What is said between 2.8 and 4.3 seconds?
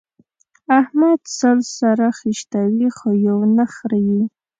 خو يو نه خرېي.